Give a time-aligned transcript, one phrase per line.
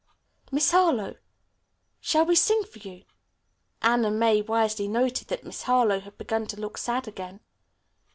[0.51, 1.17] "Miss Harlowe,
[1.99, 3.03] shall we sing for you?"
[3.83, 7.39] Anna May wisely noted that Miss Harlowe had begun to look "sad" again.